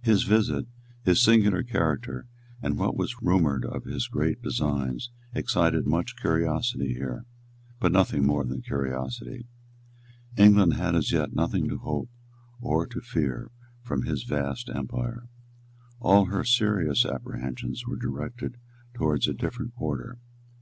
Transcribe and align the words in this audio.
His 0.00 0.22
visit, 0.22 0.64
his 1.02 1.22
singular 1.22 1.62
character, 1.62 2.26
and 2.62 2.78
what 2.78 2.96
was 2.96 3.20
rumoured 3.20 3.66
of 3.66 3.84
his 3.84 4.08
great 4.08 4.40
designs, 4.40 5.10
excited 5.34 5.86
much 5.86 6.16
curiosity 6.16 6.94
here, 6.94 7.26
but 7.78 7.92
nothing 7.92 8.24
more 8.24 8.46
than 8.46 8.62
curiosity. 8.62 9.44
England 10.38 10.72
had 10.72 10.94
as 10.94 11.12
yet 11.12 11.34
nothing 11.34 11.68
to 11.68 11.76
hope 11.76 12.08
or 12.62 12.86
to 12.86 13.02
fear 13.02 13.50
from 13.82 14.04
his 14.04 14.22
vast 14.22 14.70
empire. 14.70 15.28
All 16.00 16.24
her 16.28 16.42
serious 16.42 17.04
apprehensions 17.04 17.86
were 17.86 17.98
directed 17.98 18.56
towards 18.94 19.28
a 19.28 19.34
different 19.34 19.74
quarter. 19.74 20.16